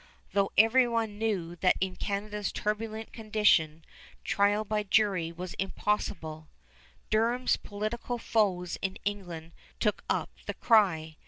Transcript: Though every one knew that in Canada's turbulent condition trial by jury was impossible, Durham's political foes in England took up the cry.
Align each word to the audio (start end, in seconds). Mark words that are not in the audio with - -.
Though 0.33 0.51
every 0.57 0.87
one 0.87 1.19
knew 1.19 1.57
that 1.57 1.75
in 1.79 1.95
Canada's 1.95 2.51
turbulent 2.51 3.13
condition 3.13 3.85
trial 4.23 4.65
by 4.65 4.81
jury 4.81 5.31
was 5.31 5.53
impossible, 5.59 6.47
Durham's 7.11 7.55
political 7.57 8.17
foes 8.17 8.79
in 8.81 8.97
England 9.05 9.51
took 9.79 10.03
up 10.09 10.31
the 10.47 10.55
cry. 10.55 11.17